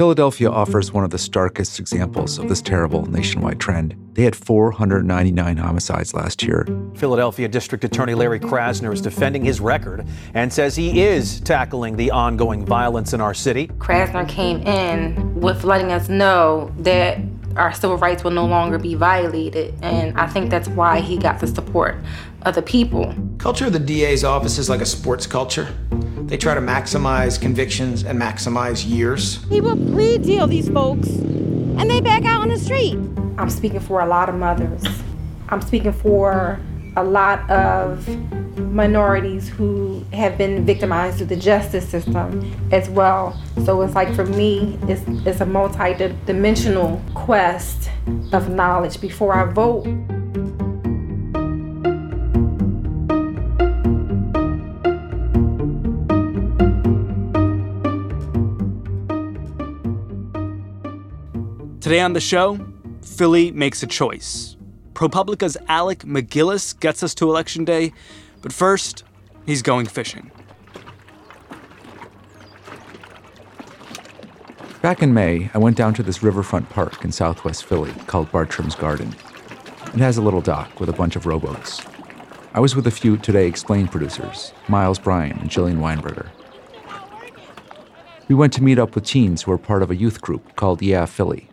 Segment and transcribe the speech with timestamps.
[0.00, 3.94] Philadelphia offers one of the starkest examples of this terrible nationwide trend.
[4.14, 6.66] They had 499 homicides last year.
[6.94, 12.10] Philadelphia District Attorney Larry Krasner is defending his record and says he is tackling the
[12.12, 13.66] ongoing violence in our city.
[13.76, 17.18] Krasner came in with letting us know that
[17.56, 21.40] our civil rights will no longer be violated, and I think that's why he got
[21.40, 21.96] the support
[22.42, 23.14] of the people.
[23.38, 25.68] Culture of the DA's office is like a sports culture.
[26.22, 29.44] They try to maximize convictions and maximize years.
[29.48, 32.98] He will plea deal these folks, and they back out on the street.
[33.36, 34.84] I'm speaking for a lot of mothers.
[35.48, 36.60] I'm speaking for
[36.96, 38.06] a lot of
[38.58, 43.40] minorities who have been victimized through the justice system as well.
[43.64, 47.90] So it's like for me, it's, it's a multi-dimensional quest
[48.32, 49.86] of knowledge before I vote.
[61.90, 62.56] Today on the show,
[63.02, 64.56] Philly makes a choice.
[64.92, 67.92] ProPublica's Alec MacGillis gets us to Election Day,
[68.42, 69.02] but first,
[69.44, 70.30] he's going fishing.
[74.82, 78.76] Back in May, I went down to this riverfront park in southwest Philly called Bartram's
[78.76, 79.12] Garden.
[79.86, 81.84] It has a little dock with a bunch of rowboats.
[82.54, 86.28] I was with a few Today Explained producers, Miles Bryan and Jillian Weinberger.
[88.28, 90.82] We went to meet up with teens who are part of a youth group called
[90.82, 91.49] Yeah Philly.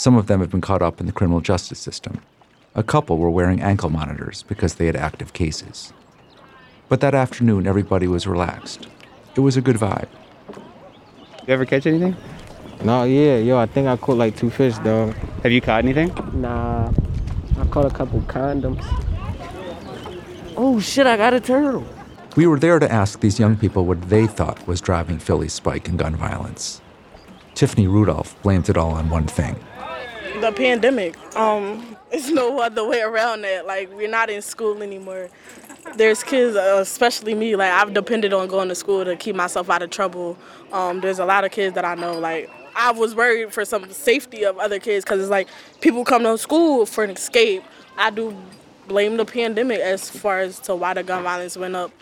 [0.00, 2.22] Some of them have been caught up in the criminal justice system.
[2.74, 5.92] A couple were wearing ankle monitors because they had active cases.
[6.88, 8.88] But that afternoon, everybody was relaxed.
[9.36, 10.08] It was a good vibe.
[11.46, 12.16] You ever catch anything?
[12.82, 15.12] No, yeah, yo, I think I caught like two fish, dog.
[15.42, 16.14] Have you caught anything?
[16.32, 16.90] Nah,
[17.58, 18.82] I caught a couple condoms.
[20.56, 21.84] Oh shit, I got a turtle.
[22.36, 25.90] We were there to ask these young people what they thought was driving Philly's spike
[25.90, 26.80] in gun violence.
[27.54, 29.62] Tiffany Rudolph blamed it all on one thing
[30.40, 31.16] the pandemic.
[31.36, 33.66] Um, it's no other way around that.
[33.66, 35.28] Like we're not in school anymore.
[35.96, 37.56] There's kids, uh, especially me.
[37.56, 40.36] Like I've depended on going to school to keep myself out of trouble.
[40.72, 42.18] Um, there's a lot of kids that I know.
[42.18, 45.48] Like I was worried for some safety of other kids because it's like
[45.80, 47.62] people come to school for an escape.
[47.96, 48.36] I do
[48.88, 51.92] blame the pandemic as far as to why the gun violence went up.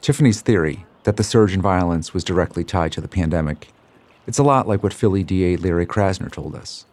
[0.00, 3.68] Tiffany's theory that the surge in violence was directly tied to the pandemic.
[4.26, 6.86] It's a lot like what Philly DA Larry Krasner told us.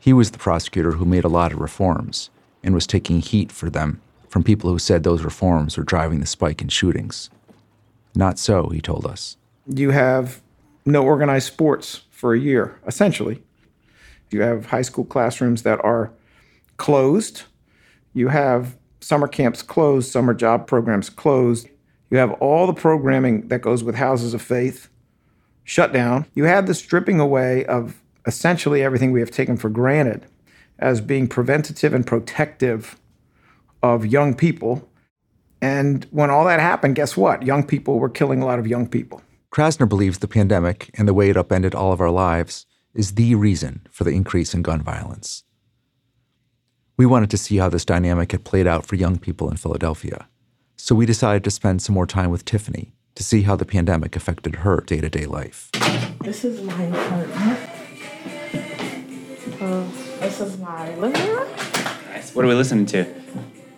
[0.00, 2.30] He was the prosecutor who made a lot of reforms
[2.64, 6.26] and was taking heat for them from people who said those reforms were driving the
[6.26, 7.28] spike in shootings.
[8.14, 9.36] Not so, he told us.
[9.66, 10.40] You have
[10.86, 13.42] no organized sports for a year, essentially.
[14.30, 16.12] You have high school classrooms that are
[16.76, 17.42] closed.
[18.14, 21.68] You have summer camps closed, summer job programs closed.
[22.10, 24.88] You have all the programming that goes with houses of faith
[25.64, 26.26] shut down.
[26.34, 30.26] You had the stripping away of essentially everything we have taken for granted
[30.78, 32.98] as being preventative and protective
[33.82, 34.88] of young people.
[35.62, 37.42] And when all that happened, guess what?
[37.42, 39.22] Young people were killing a lot of young people.
[39.52, 43.34] Krasner believes the pandemic and the way it upended all of our lives is the
[43.34, 45.44] reason for the increase in gun violence.
[46.96, 50.28] We wanted to see how this dynamic had played out for young people in Philadelphia.
[50.76, 54.16] So we decided to spend some more time with Tiffany to see how the pandemic
[54.16, 55.70] affected her day to day life.
[56.22, 57.79] This is my apartment.
[59.60, 59.84] Uh,
[60.20, 61.48] this is my living room.
[62.08, 62.34] Nice.
[62.34, 63.06] What are we listening to?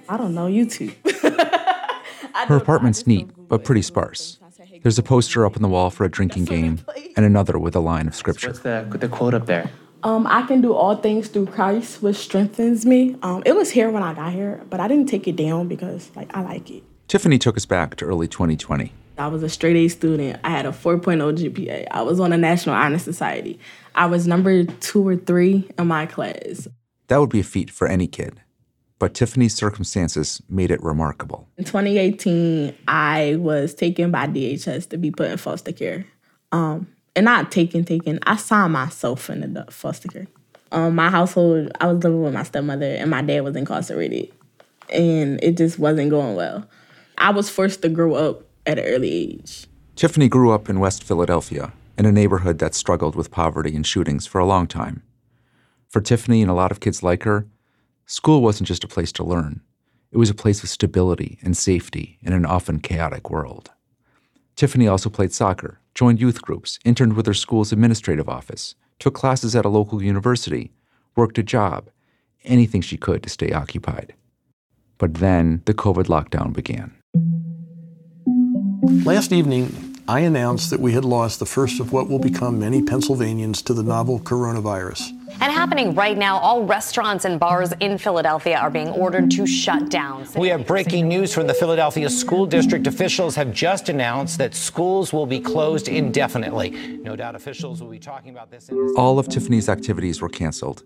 [0.08, 0.94] I don't know, YouTube.
[2.46, 4.38] Her apartment's neat, but pretty sparse.
[4.82, 6.84] There's a poster up on the wall for a drinking game
[7.17, 8.49] and another with a line of scripture.
[8.49, 9.70] What's the, the quote up there?
[10.05, 13.17] Um, I can do all things through Christ, which strengthens me.
[13.23, 16.11] Um, it was here when I got here, but I didn't take it down because
[16.14, 16.85] like I like it.
[17.08, 18.93] Tiffany took us back to early 2020.
[19.19, 20.41] I was a straight A student.
[20.43, 21.87] I had a 4.0 GPA.
[21.91, 23.59] I was on the National Honor Society.
[23.94, 26.67] I was number two or three in my class.
[27.09, 28.41] That would be a feat for any kid.
[28.99, 31.49] But Tiffany's circumstances made it remarkable.
[31.59, 36.06] In 2018, I was taken by DHS to be put in foster care.
[36.53, 38.19] Um, and not taken, taken.
[38.23, 40.26] I signed myself in the foster care.
[40.70, 44.32] Um, my household, I was living with my stepmother, and my dad was incarcerated,
[44.88, 46.67] and it just wasn't going well.
[47.19, 49.67] I was forced to grow up at an early age.
[49.97, 54.26] Tiffany grew up in West Philadelphia, in a neighborhood that struggled with poverty and shootings
[54.26, 55.03] for a long time.
[55.88, 57.47] For Tiffany and a lot of kids like her,
[58.06, 59.61] school wasn't just a place to learn,
[60.11, 63.70] it was a place of stability and safety in an often chaotic world.
[64.56, 69.56] Tiffany also played soccer, joined youth groups, interned with her school's administrative office, took classes
[69.56, 70.70] at a local university,
[71.17, 71.88] worked a job,
[72.44, 74.14] anything she could to stay occupied.
[74.99, 76.94] But then the COVID lockdown began.
[78.82, 82.82] Last evening, I announced that we had lost the first of what will become many
[82.82, 85.08] Pennsylvanians to the novel coronavirus.
[85.40, 89.88] And happening right now, all restaurants and bars in Philadelphia are being ordered to shut
[89.88, 90.26] down.
[90.37, 92.88] We have breaking news from the Philadelphia School District.
[92.88, 96.70] Officials have just announced that schools will be closed indefinitely.
[97.02, 98.69] No doubt officials will be talking about this.
[98.69, 100.82] In- All of Tiffany's activities were canceled,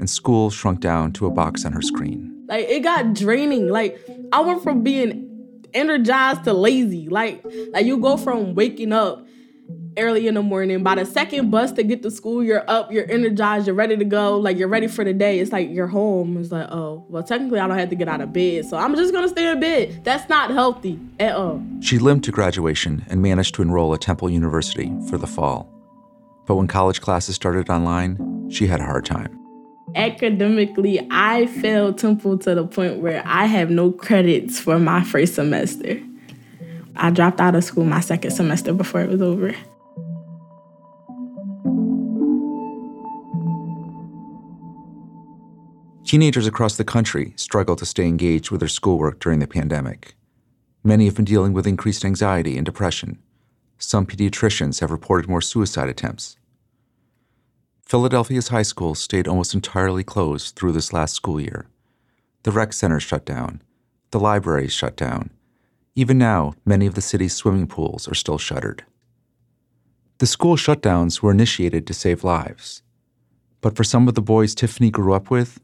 [0.00, 2.44] and school shrunk down to a box on her screen.
[2.48, 3.68] Like it got draining.
[3.68, 5.35] Like I went from being
[5.76, 7.08] energized to lazy.
[7.08, 9.26] Like like you go from waking up
[9.98, 10.82] early in the morning.
[10.82, 14.04] By the second bus to get to school, you're up, you're energized, you're ready to
[14.04, 15.38] go, like you're ready for the day.
[15.38, 16.36] It's like you're home.
[16.36, 18.66] It's like, oh, well, technically I don't have to get out of bed.
[18.66, 20.04] So I'm just gonna stay in bed.
[20.04, 21.62] That's not healthy at all.
[21.80, 25.72] She limped to graduation and managed to enroll at Temple University for the fall.
[26.46, 29.45] But when college classes started online, she had a hard time.
[29.96, 35.34] Academically, I failed Temple to the point where I have no credits for my first
[35.34, 36.02] semester.
[36.94, 39.54] I dropped out of school my second semester before it was over.
[46.04, 50.14] Teenagers across the country struggle to stay engaged with their schoolwork during the pandemic.
[50.84, 53.18] Many have been dealing with increased anxiety and depression.
[53.78, 56.36] Some pediatricians have reported more suicide attempts.
[57.86, 61.66] Philadelphia's high schools stayed almost entirely closed through this last school year.
[62.42, 63.62] The rec centers shut down,
[64.10, 65.30] the libraries shut down.
[65.94, 68.84] Even now, many of the city's swimming pools are still shuttered.
[70.18, 72.82] The school shutdowns were initiated to save lives.
[73.60, 75.60] But for some of the boys Tiffany grew up with,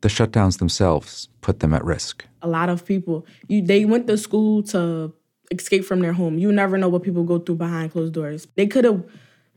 [0.00, 2.26] the shutdowns themselves put them at risk.
[2.42, 5.12] A lot of people, you they went to school to
[5.52, 6.36] escape from their home.
[6.36, 8.48] You never know what people go through behind closed doors.
[8.56, 9.04] They could have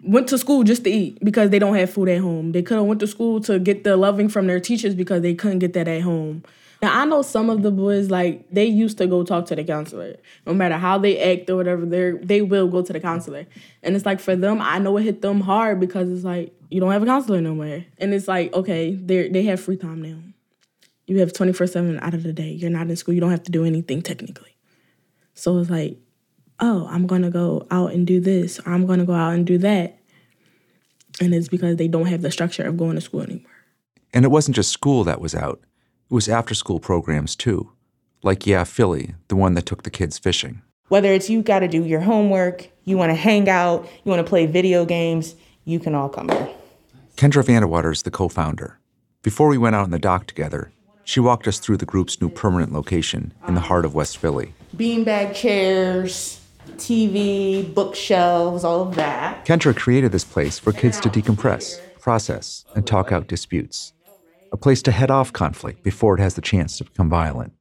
[0.04, 2.52] went to school just to eat because they don't have food at home.
[2.52, 5.34] They could have went to school to get the loving from their teachers because they
[5.34, 6.44] couldn't get that at home.
[6.82, 9.64] Now I know some of the boys like they used to go talk to the
[9.64, 10.18] counselor.
[10.46, 13.46] No matter how they act or whatever, they they will go to the counselor.
[13.82, 16.82] And it's like for them, I know it hit them hard because it's like you
[16.82, 17.86] don't have a counselor no more.
[18.00, 20.18] And it's like okay, they they have free time now.
[21.08, 22.52] You have twenty four seven out of the day.
[22.52, 23.14] You're not in school.
[23.14, 24.56] You don't have to do anything technically.
[25.36, 25.98] So it's like,
[26.60, 29.58] oh, I'm gonna go out and do this, or I'm gonna go out and do
[29.60, 29.98] that.
[31.22, 33.52] And it's because they don't have the structure of going to school anymore.
[34.14, 35.60] And it wasn't just school that was out,
[36.10, 37.72] it was after school programs too.
[38.24, 40.62] Like Yeah Philly, the one that took the kids fishing.
[40.90, 44.20] Whether it's you got to do your homework, you want to hang out, you want
[44.26, 46.50] to play video games, you can all come here.
[47.16, 48.80] Kendra Vandewater is the co founder.
[49.22, 50.72] Before we went out on the dock together,
[51.04, 54.54] she walked us through the group's new permanent location in the heart of West Philly.
[54.76, 56.40] Beanbag chairs,
[56.72, 59.46] TV, bookshelves, all of that.
[59.46, 63.94] Kendra created this place for kids to decompress, process, and talk out disputes.
[64.52, 67.54] A place to head off conflict before it has the chance to become violent,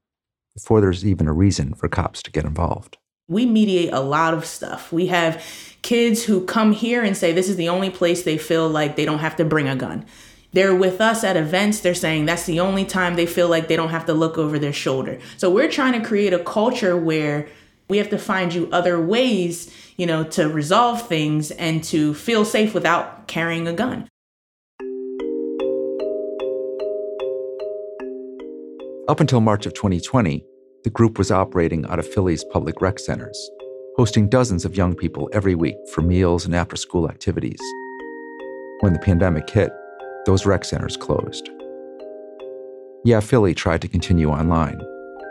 [0.54, 2.98] before there's even a reason for cops to get involved.
[3.28, 4.92] We mediate a lot of stuff.
[4.92, 5.42] We have
[5.82, 9.04] kids who come here and say this is the only place they feel like they
[9.04, 10.04] don't have to bring a gun.
[10.52, 11.80] They're with us at events.
[11.80, 14.58] They're saying that's the only time they feel like they don't have to look over
[14.58, 15.18] their shoulder.
[15.38, 17.48] So we're trying to create a culture where
[17.92, 22.42] we have to find you other ways, you know, to resolve things and to feel
[22.42, 24.08] safe without carrying a gun.
[29.08, 30.42] Up until March of 2020,
[30.84, 33.50] the group was operating out of Philly's public rec centers,
[33.98, 37.60] hosting dozens of young people every week for meals and after school activities.
[38.80, 39.70] When the pandemic hit,
[40.24, 41.50] those rec centers closed.
[43.04, 44.80] Yeah, Philly tried to continue online,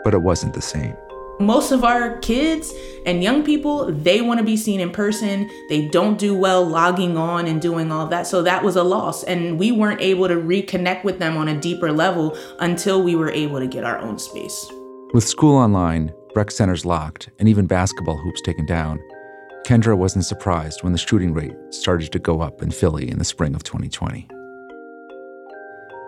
[0.04, 0.94] but it wasn't the same.
[1.42, 2.72] Most of our kids
[3.04, 5.50] and young people, they want to be seen in person.
[5.68, 8.28] They don't do well logging on and doing all that.
[8.28, 9.24] So that was a loss.
[9.24, 13.30] And we weren't able to reconnect with them on a deeper level until we were
[13.30, 14.70] able to get our own space.
[15.14, 19.00] With school online, rec centers locked, and even basketball hoops taken down,
[19.66, 23.24] Kendra wasn't surprised when the shooting rate started to go up in Philly in the
[23.24, 24.28] spring of 2020.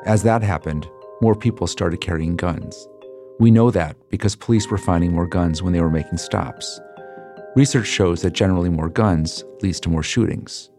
[0.06, 0.88] As that happened,
[1.20, 2.88] more people started carrying guns.
[3.40, 6.80] We know that because police were finding more guns when they were making stops.
[7.56, 10.70] Research shows that generally more guns leads to more shootings.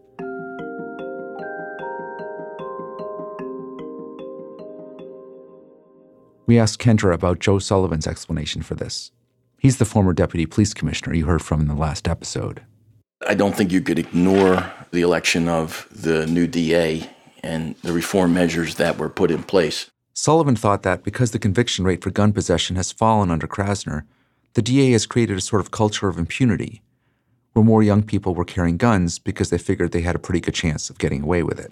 [6.46, 9.10] We asked Kendra about Joe Sullivan's explanation for this.
[9.58, 12.62] He's the former deputy police commissioner you heard from in the last episode.
[13.26, 17.10] I don't think you could ignore the election of the new DA
[17.42, 19.90] and the reform measures that were put in place.
[20.18, 24.04] Sullivan thought that because the conviction rate for gun possession has fallen under Krasner,
[24.54, 26.80] the DA has created a sort of culture of impunity,
[27.52, 30.54] where more young people were carrying guns because they figured they had a pretty good
[30.54, 31.70] chance of getting away with it.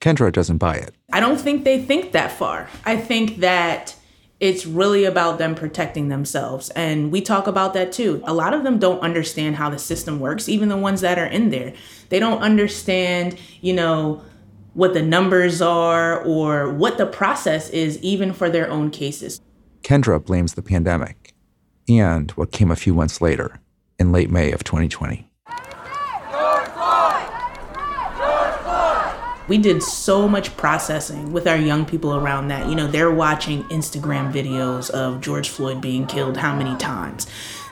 [0.00, 0.94] Kendra doesn't buy it.
[1.12, 2.70] I don't think they think that far.
[2.86, 3.96] I think that
[4.40, 6.70] it's really about them protecting themselves.
[6.70, 8.22] And we talk about that too.
[8.24, 11.26] A lot of them don't understand how the system works, even the ones that are
[11.26, 11.74] in there.
[12.08, 14.22] They don't understand, you know,
[14.74, 19.40] what the numbers are or what the process is, even for their own cases.
[19.82, 21.34] Kendra blames the pandemic
[21.88, 23.60] and what came a few months later,
[23.98, 25.28] in late May of 2020.
[29.48, 32.68] We did so much processing with our young people around that.
[32.68, 37.26] You know, they're watching Instagram videos of George Floyd being killed how many times.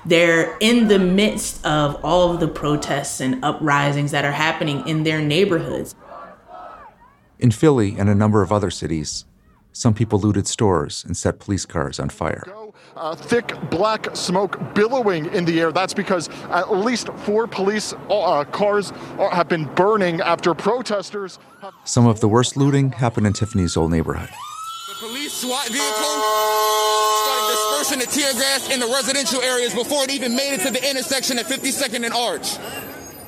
[0.05, 5.05] They're in the midst of all of the protests and uprisings that are happening in
[5.05, 5.95] their neighborhoods.
[7.41, 9.25] In Philly and a number of other cities,
[9.73, 12.45] some people looted stores and set police cars on fire.
[12.97, 15.73] Uh, thick black smoke billowing in the air.
[15.73, 21.39] That's because at least four police uh, cars are, have been burning after protesters.
[21.63, 24.29] Have- Some of the worst looting happened in Tiffany's old neighborhood.
[24.89, 26.15] The police SWAT vehicle
[27.25, 30.71] started dispersing the tear gas in the residential areas before it even made it to
[30.71, 32.59] the intersection at 52nd and Arch.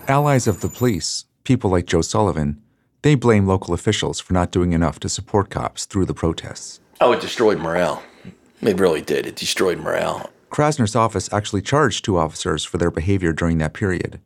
[0.08, 2.61] Allies of the police, people like Joe Sullivan,
[3.02, 6.80] they blame local officials for not doing enough to support cops through the protests.
[7.00, 8.02] Oh, it destroyed morale.
[8.60, 9.26] It really did.
[9.26, 10.30] It destroyed morale.
[10.50, 14.20] Krasner's office actually charged two officers for their behavior during that period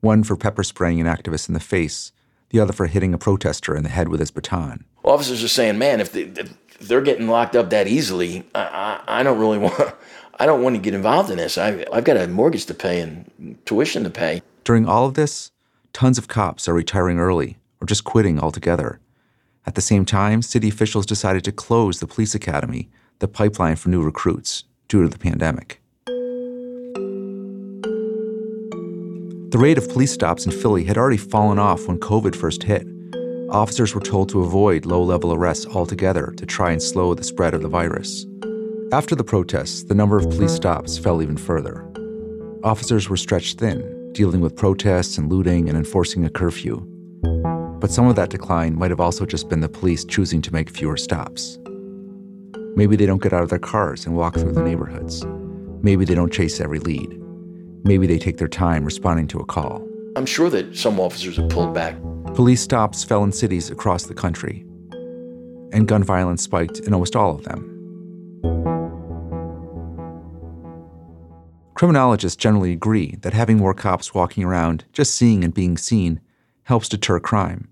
[0.00, 2.10] one for pepper spraying an activist in the face,
[2.50, 4.84] the other for hitting a protester in the head with his baton.
[5.04, 9.22] Officers are saying, man, if, they, are getting locked up that easily, I, I, I,
[9.22, 9.74] don't really want.
[10.40, 11.56] I don't want to get involved in this.
[11.56, 14.42] I, I've got a mortgage to pay and tuition to pay.
[14.64, 15.52] During all of this,
[15.92, 19.00] tons of cops are retiring early or just quitting altogether.
[19.66, 23.88] At the same time, city officials decided to close the police academy, the pipeline for
[23.88, 25.80] new recruits, due to the pandemic.
[29.50, 32.86] The rate of police stops in Philly had already fallen off when COVID first hit.
[33.50, 37.52] Officers were told to avoid low level arrests altogether to try and slow the spread
[37.52, 38.26] of the virus.
[38.92, 41.84] After the protests, the number of police stops fell even further.
[42.62, 46.91] Officers were stretched thin, dealing with protests and looting and enforcing a curfew.
[47.82, 50.70] But some of that decline might have also just been the police choosing to make
[50.70, 51.58] fewer stops.
[52.76, 55.24] Maybe they don't get out of their cars and walk through the neighborhoods.
[55.82, 57.20] Maybe they don't chase every lead.
[57.82, 59.84] Maybe they take their time responding to a call.
[60.14, 61.96] I'm sure that some officers have pulled back.
[62.34, 64.64] Police stops fell in cities across the country,
[65.72, 67.68] and gun violence spiked in almost all of them.
[71.74, 76.20] Criminologists generally agree that having more cops walking around, just seeing and being seen,
[76.62, 77.71] helps deter crime.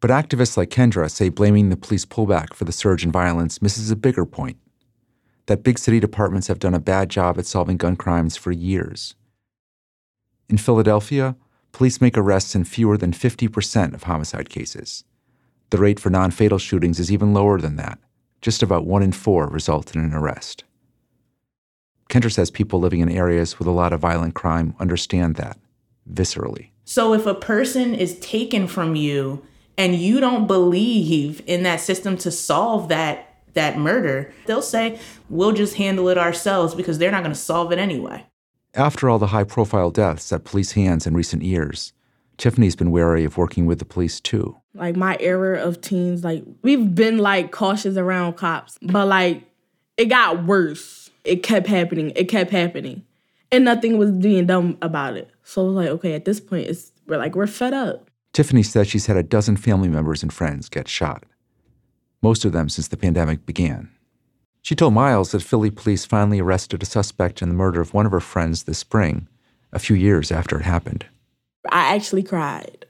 [0.00, 3.90] But activists like Kendra say blaming the police pullback for the surge in violence misses
[3.90, 4.58] a bigger point
[5.48, 9.14] that big city departments have done a bad job at solving gun crimes for years.
[10.48, 11.36] In Philadelphia,
[11.72, 15.04] police make arrests in fewer than 50% of homicide cases.
[15.70, 17.98] The rate for non fatal shootings is even lower than that.
[18.40, 20.64] Just about one in four result in an arrest.
[22.08, 25.58] Kendra says people living in areas with a lot of violent crime understand that
[26.10, 26.70] viscerally.
[26.84, 29.42] So if a person is taken from you
[29.78, 35.52] and you don't believe in that system to solve that that murder, they'll say, "We'll
[35.52, 38.26] just handle it ourselves because they're not going to solve it anyway."
[38.74, 41.92] After all the high-profile deaths at police hands in recent years,
[42.36, 44.56] Tiffany's been wary of working with the police too.
[44.74, 49.42] Like my era of teens, like we've been like cautious around cops, but like
[49.96, 51.10] it got worse.
[51.24, 52.12] It kept happening.
[52.14, 53.04] It kept happening.
[53.50, 55.30] And nothing was being done about it.
[55.42, 58.07] So it was like, okay, at this point it's we're like we're fed up.
[58.32, 61.24] Tiffany says she's had a dozen family members and friends get shot,
[62.22, 63.90] most of them since the pandemic began.
[64.62, 68.06] She told Miles that Philly police finally arrested a suspect in the murder of one
[68.06, 69.28] of her friends this spring,
[69.72, 71.06] a few years after it happened.
[71.70, 72.86] I actually cried.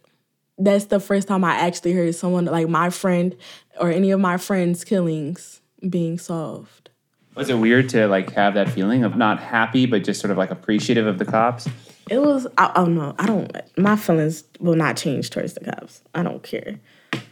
[0.59, 3.37] That's the first time I actually heard someone like my friend
[3.81, 6.91] or any of my friends' killings being solved.
[7.37, 10.37] Was it weird to like have that feeling of not happy but just sort of
[10.37, 11.69] like appreciative of the cops?
[12.11, 16.03] It was I, oh no, I don't my feelings will not change towards the cops.
[16.15, 16.79] I don't care.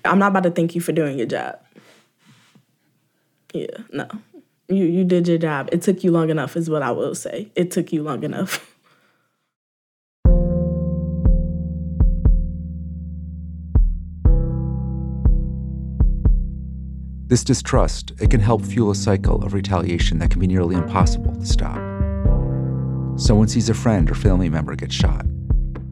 [0.04, 1.58] I'm not about to thank you for doing your job.
[3.52, 4.08] Yeah, no.
[4.68, 5.68] You you did your job.
[5.72, 7.50] It took you long enough is what I will say.
[7.54, 8.72] It took you long enough.
[17.28, 21.34] This distrust, it can help fuel a cycle of retaliation that can be nearly impossible
[21.34, 21.95] to stop.
[23.16, 25.24] Someone sees a friend or family member get shot.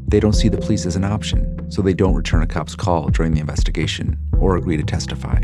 [0.08, 3.08] They don't see the police as an option, so they don't return a cop's call
[3.08, 5.40] during the investigation or agree to testify.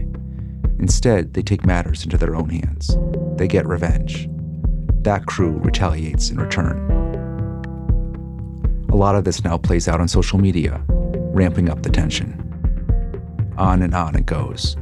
[0.78, 2.98] Instead, they take matters into their own hands.
[3.36, 4.28] They get revenge.
[5.04, 6.90] That crew retaliates in return.
[8.90, 12.36] A lot of this now plays out on social media, ramping up the tension.
[13.56, 14.76] On and on it goes.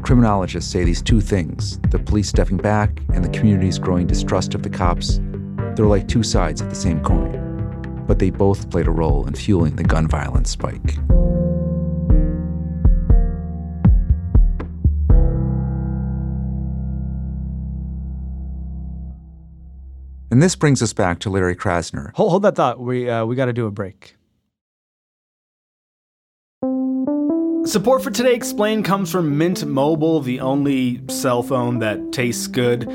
[0.00, 4.62] Criminologists say these two things the police stepping back and the community's growing distrust of
[4.62, 5.20] the cops
[5.76, 9.34] they're like two sides of the same coin, but they both played a role in
[9.34, 10.96] fueling the gun violence spike.
[20.32, 22.14] And this brings us back to Larry Krasner.
[22.14, 22.78] Hold, hold that thought.
[22.78, 24.16] We, uh, we got to do a break.
[27.66, 32.88] Support for Today Explained comes from Mint Mobile, the only cell phone that tastes good.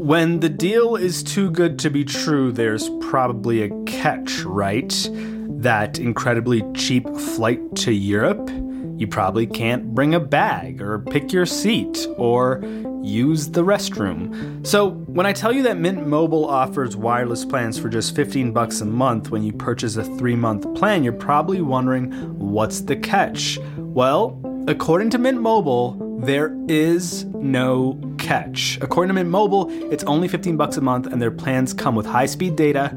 [0.00, 5.10] When the deal is too good to be true, there's probably a catch, right?
[5.12, 8.48] That incredibly cheap flight to Europe?
[8.96, 12.62] You probably can't bring a bag or pick your seat or
[13.02, 14.66] use the restroom.
[14.66, 18.80] So, when I tell you that Mint Mobile offers wireless plans for just 15 bucks
[18.80, 23.58] a month when you purchase a 3-month plan, you're probably wondering what's the catch?
[23.76, 27.98] Well, according to Mint Mobile, there is no
[28.30, 28.78] catch.
[28.80, 32.06] According to Mint Mobile, it's only 15 bucks a month and their plans come with
[32.06, 32.96] high-speed data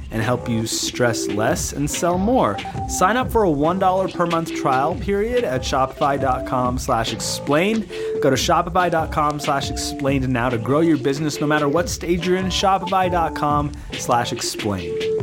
[0.11, 2.57] and help you stress less and sell more.
[2.89, 7.89] Sign up for a $1 per month trial period at shopify.com slash explained.
[8.21, 12.37] Go to shopify.com slash explained now to grow your business no matter what stage you're
[12.37, 12.47] in.
[12.47, 15.20] Shopify.com slash explained.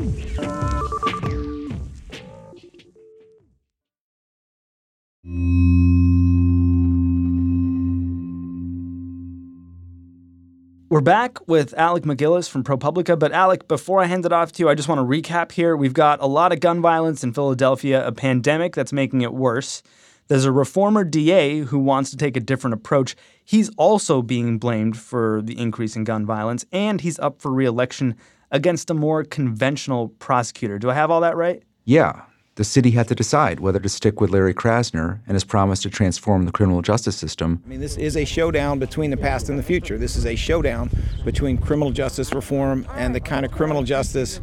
[10.91, 13.19] We're back with Alec MacGillis from ProPublica.
[13.19, 15.77] But, Alec, before I hand it off to you, I just want to recap here.
[15.77, 19.83] We've got a lot of gun violence in Philadelphia, a pandemic that's making it worse.
[20.29, 23.17] There's a reformer DA who wants to take a different approach.
[23.45, 28.17] He's also being blamed for the increase in gun violence, and he's up for reelection
[28.51, 30.79] against a more conventional prosecutor.
[30.79, 31.63] Do I have all that right?
[31.85, 32.23] Yeah
[32.59, 35.89] the city had to decide whether to stick with Larry Krasner and his promise to
[35.89, 37.63] transform the criminal justice system.
[37.65, 39.97] I mean, this is a showdown between the past and the future.
[39.97, 40.91] This is a showdown
[41.25, 44.41] between criminal justice reform and the kind of criminal justice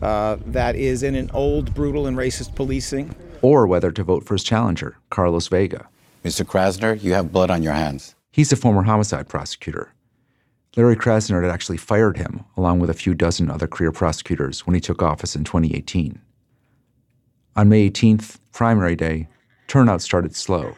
[0.00, 3.14] uh, that is in an old, brutal, and racist policing.
[3.42, 5.90] Or whether to vote for his challenger, Carlos Vega.
[6.24, 6.46] Mr.
[6.46, 8.14] Krasner, you have blood on your hands.
[8.32, 9.92] He's a former homicide prosecutor.
[10.74, 14.72] Larry Krasner had actually fired him, along with a few dozen other career prosecutors, when
[14.72, 16.18] he took office in 2018.
[17.58, 19.26] On May 18th, primary day,
[19.66, 20.76] turnout started slow.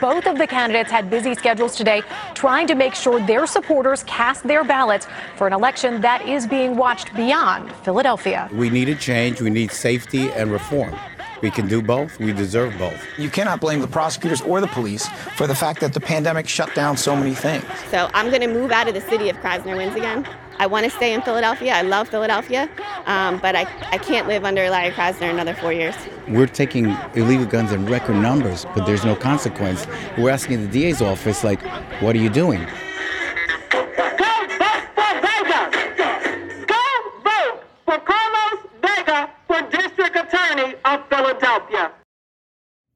[0.00, 2.00] Both of the candidates had busy schedules today
[2.32, 6.78] trying to make sure their supporters cast their ballots for an election that is being
[6.78, 8.48] watched beyond Philadelphia.
[8.54, 10.94] We need a change, we need safety and reform.
[11.42, 12.18] We can do both.
[12.18, 13.02] We deserve both.
[13.18, 16.74] You cannot blame the prosecutors or the police for the fact that the pandemic shut
[16.74, 17.64] down so many things.
[17.90, 20.26] So I'm going to move out of the city if Krasner wins again.
[20.58, 21.72] I want to stay in Philadelphia.
[21.72, 22.68] I love Philadelphia,
[23.06, 25.94] um, but I, I can't live under Larry Krasner another four years.
[26.28, 29.86] We're taking illegal guns in record numbers, but there's no consequence.
[30.18, 31.62] We're asking the DA's office, like,
[32.00, 32.66] what are you doing?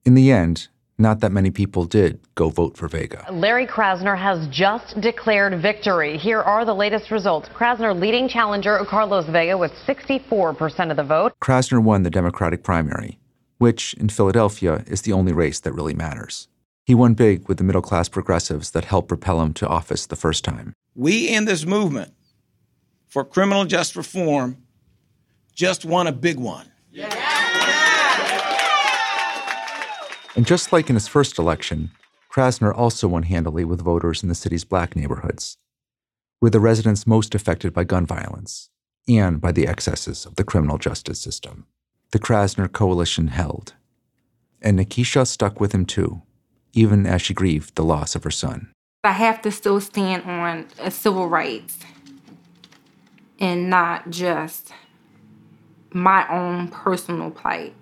[0.05, 3.25] In the end, not that many people did go vote for Vega.
[3.31, 6.17] Larry Krasner has just declared victory.
[6.17, 7.49] Here are the latest results.
[7.49, 11.33] Krasner leading challenger Carlos Vega with 64% of the vote.
[11.41, 13.19] Krasner won the Democratic primary,
[13.57, 16.47] which in Philadelphia is the only race that really matters.
[16.85, 20.15] He won big with the middle class progressives that helped propel him to office the
[20.15, 20.73] first time.
[20.93, 22.13] We in this movement
[23.07, 24.57] for criminal justice reform
[25.53, 26.71] just won a big one.
[30.35, 31.91] And just like in his first election,
[32.31, 35.57] Krasner also won handily with voters in the city's black neighborhoods,
[36.41, 38.69] with the residents most affected by gun violence
[39.07, 41.65] and by the excesses of the criminal justice system.
[42.11, 43.75] The Krasner coalition held,
[44.61, 46.23] and Nikisha stuck with him too,
[46.73, 48.73] even as she grieved the loss of her son.
[49.05, 51.79] I have to still stand on uh, civil rights
[53.39, 54.73] and not just
[55.91, 57.73] my own personal plight.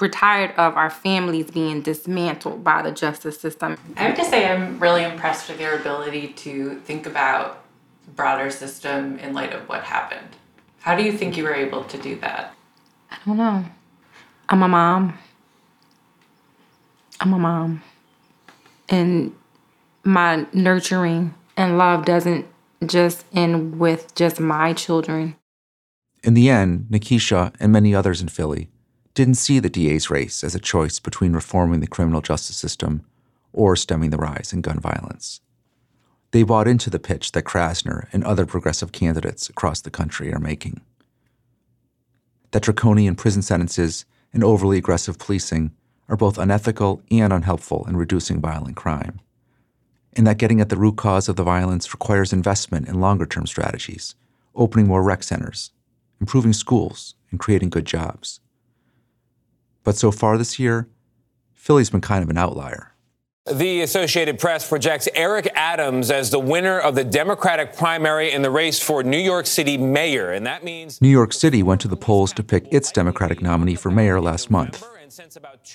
[0.00, 3.78] We're tired of our families being dismantled by the justice system.
[3.96, 7.64] I have to say, I'm really impressed with your ability to think about
[8.16, 10.28] broader system in light of what happened.
[10.80, 12.54] How do you think you were able to do that?
[13.10, 13.64] I don't know.
[14.48, 15.18] I'm a mom.
[17.20, 17.82] I'm a mom.
[18.88, 19.34] And
[20.02, 22.46] my nurturing and love doesn't
[22.84, 25.36] just end with just my children.
[26.22, 28.68] In the end, Nikisha and many others in Philly
[29.14, 33.04] didn't see the DA's race as a choice between reforming the criminal justice system
[33.52, 35.40] or stemming the rise in gun violence.
[36.32, 40.40] They bought into the pitch that Krasner and other progressive candidates across the country are
[40.40, 40.80] making.
[42.50, 45.70] That draconian prison sentences and overly aggressive policing
[46.08, 49.20] are both unethical and unhelpful in reducing violent crime.
[50.12, 53.46] And that getting at the root cause of the violence requires investment in longer term
[53.46, 54.16] strategies,
[54.56, 55.70] opening more rec centers,
[56.20, 58.40] improving schools, and creating good jobs.
[59.84, 60.88] But so far this year,
[61.52, 62.90] Philly's been kind of an outlier.
[63.52, 68.50] The Associated Press projects Eric Adams as the winner of the Democratic primary in the
[68.50, 70.32] race for New York City mayor.
[70.32, 73.74] And that means New York City went to the polls to pick its Democratic nominee
[73.74, 74.82] for mayor last month.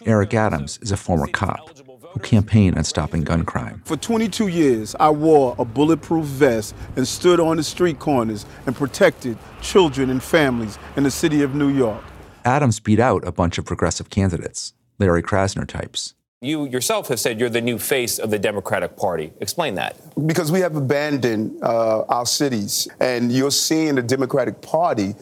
[0.07, 1.77] Eric Adams is a former cop
[2.11, 3.83] who campaigned on stopping gun crime.
[3.85, 8.75] For 22 years, I wore a bulletproof vest and stood on the street corners and
[8.75, 12.03] protected children and families in the city of New York.
[12.45, 16.13] Adams beat out a bunch of progressive candidates, Larry Krasner types.
[16.41, 19.33] you yourself have said you're the new face of the Democratic Party.
[19.41, 19.95] Explain that.
[20.25, 25.15] Because we have abandoned uh, our cities, and you're seeing the Democratic Party.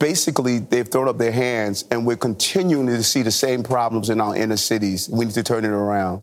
[0.00, 4.20] Basically, they've thrown up their hands, and we're continuing to see the same problems in
[4.20, 5.08] our inner cities.
[5.08, 6.22] We need to turn it around.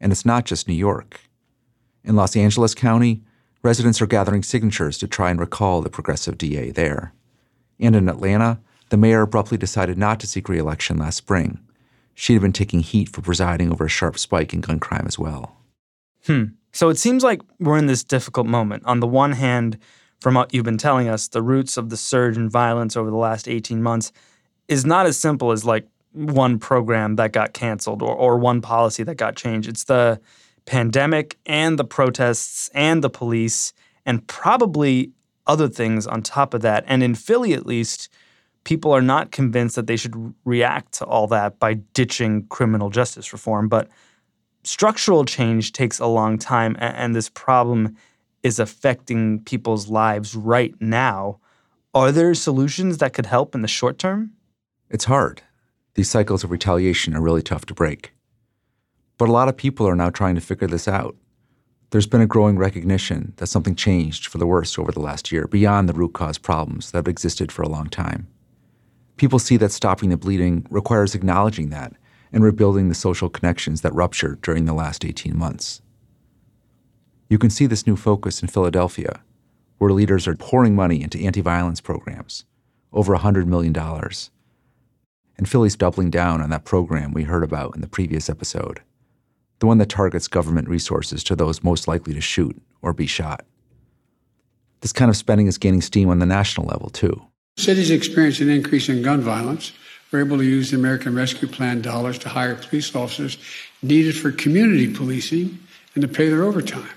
[0.00, 1.20] And it's not just New York.
[2.04, 3.22] In Los Angeles County,
[3.62, 7.12] residents are gathering signatures to try and recall the progressive DA there.
[7.78, 11.58] And in Atlanta, the mayor abruptly decided not to seek re election last spring.
[12.14, 15.56] She'd been taking heat for presiding over a sharp spike in gun crime as well.
[16.26, 16.44] Hmm.
[16.72, 18.84] So it seems like we're in this difficult moment.
[18.84, 19.78] On the one hand,
[20.20, 23.16] from what you've been telling us, the roots of the surge in violence over the
[23.16, 24.12] last 18 months
[24.68, 29.02] is not as simple as like one program that got canceled or, or one policy
[29.02, 29.68] that got changed.
[29.68, 30.20] It's the
[30.66, 33.72] pandemic and the protests and the police
[34.04, 35.10] and probably
[35.46, 36.84] other things on top of that.
[36.86, 38.08] And in Philly, at least,
[38.64, 43.32] people are not convinced that they should react to all that by ditching criminal justice
[43.32, 43.68] reform.
[43.68, 43.88] But
[44.64, 47.96] structural change takes a long time, and this problem
[48.42, 51.38] is affecting people's lives right now.
[51.94, 54.32] Are there solutions that could help in the short term?
[54.88, 55.42] It's hard.
[55.94, 58.12] These cycles of retaliation are really tough to break.
[59.18, 61.16] But a lot of people are now trying to figure this out.
[61.90, 65.48] There's been a growing recognition that something changed for the worse over the last year,
[65.48, 68.28] beyond the root cause problems that have existed for a long time.
[69.20, 71.92] People see that stopping the bleeding requires acknowledging that
[72.32, 75.82] and rebuilding the social connections that ruptured during the last 18 months.
[77.28, 79.20] You can see this new focus in Philadelphia,
[79.76, 82.46] where leaders are pouring money into anti violence programs,
[82.94, 83.76] over $100 million,
[85.36, 88.80] And Philly's doubling down on that program we heard about in the previous episode
[89.58, 93.44] the one that targets government resources to those most likely to shoot or be shot.
[94.80, 97.29] This kind of spending is gaining steam on the national level, too.
[97.60, 99.72] Cities experience an increase in gun violence.
[100.10, 103.36] We're able to use the American Rescue Plan dollars to hire police officers
[103.82, 105.58] needed for community policing
[105.94, 106.88] and to pay their overtime.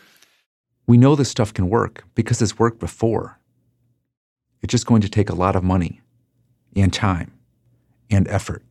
[0.88, 3.38] We know this stuff can work because it's worked before.
[4.62, 5.99] It's just going to take a lot of money
[6.78, 7.34] and time
[8.10, 8.63] and effort.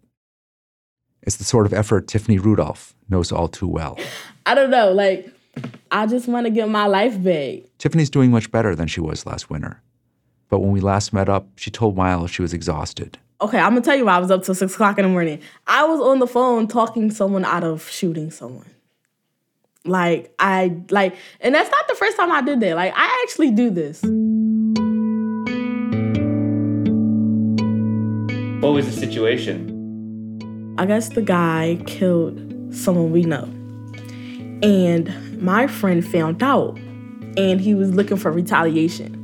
[1.23, 3.99] It's the sort of effort Tiffany Rudolph knows all too well.
[4.47, 5.31] I don't know, like,
[5.91, 7.65] I just want to get my life back.
[7.77, 9.83] Tiffany's doing much better than she was last winter.
[10.53, 13.17] But when we last met up, she told Miles she was exhausted.
[13.41, 15.41] Okay, I'm gonna tell you why I was up till six o'clock in the morning.
[15.67, 18.69] I was on the phone talking someone out of shooting someone.
[19.87, 22.77] Like, I, like, and that's not the first time I did that.
[22.77, 24.03] Like, I actually do this.
[28.63, 30.75] What was the situation?
[30.77, 33.45] I guess the guy killed someone we know.
[34.63, 36.77] And my friend found out
[37.39, 39.22] and he was looking for retaliation.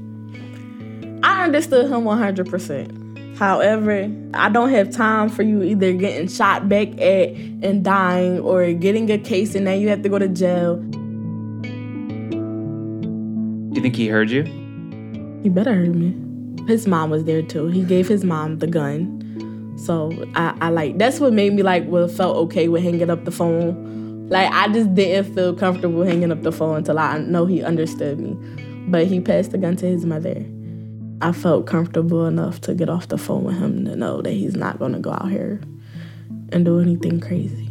[1.23, 3.37] I understood him 100%.
[3.39, 7.31] However, I don't have time for you either getting shot back at
[7.63, 10.77] and dying or getting a case and now you have to go to jail.
[13.71, 14.43] Do you think he heard you?
[15.45, 16.17] He better heard me.
[16.67, 17.69] His mom was there too.
[17.69, 19.15] He gave his mom the gun.
[19.79, 23.25] So I, I like that's what made me like well felt okay with hanging up
[23.25, 24.29] the phone.
[24.29, 28.19] Like I just didn't feel comfortable hanging up the phone until I know he understood
[28.19, 28.37] me.
[28.89, 30.45] But he passed the gun to his mother.
[31.21, 34.55] I felt comfortable enough to get off the phone with him to know that he's
[34.55, 35.61] not gonna go out here
[36.51, 37.69] and do anything crazy.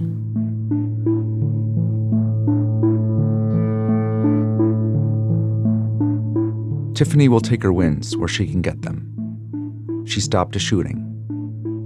[6.93, 10.05] Tiffany will take her wins where she can get them.
[10.05, 11.07] She stopped a shooting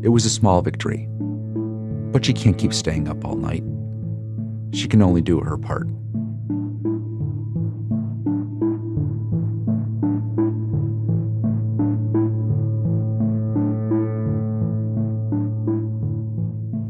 [0.03, 1.07] it was a small victory.
[2.11, 3.63] But she can't keep staying up all night.
[4.73, 5.87] She can only do her part.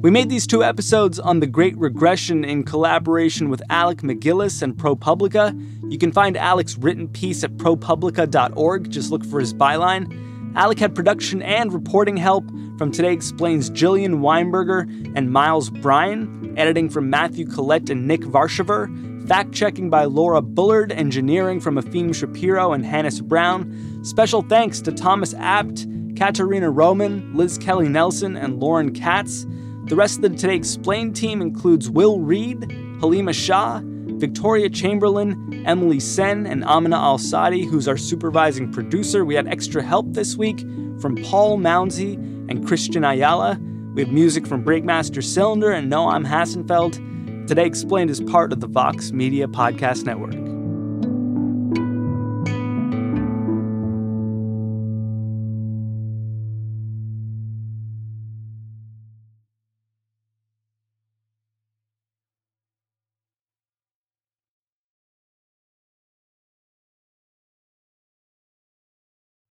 [0.01, 4.75] We made these two episodes on the Great Regression in collaboration with Alec MacGillis and
[4.75, 5.91] ProPublica.
[5.91, 8.89] You can find Alec's written piece at propublica.org.
[8.89, 10.55] Just look for his byline.
[10.55, 16.89] Alec had production and reporting help from Today Explains Jillian Weinberger and Miles Bryan, editing
[16.89, 22.73] from Matthew Collette and Nick Varshaver, fact checking by Laura Bullard, engineering from Efim Shapiro
[22.73, 24.01] and Hannis Brown.
[24.03, 25.85] Special thanks to Thomas Abt,
[26.17, 29.45] Katarina Roman, Liz Kelly Nelson, and Lauren Katz.
[29.91, 35.99] The rest of the Today Explained team includes Will Reed, Halima Shah, Victoria Chamberlain, Emily
[35.99, 39.25] Sen, and Amina Al Sadi, who's our supervising producer.
[39.25, 40.61] We had extra help this week
[41.01, 42.13] from Paul Mounsey
[42.49, 43.59] and Christian Ayala.
[43.93, 47.45] We have music from Breakmaster Cylinder and Noam Hassenfeld.
[47.45, 50.50] Today Explained is part of the Vox Media Podcast Network.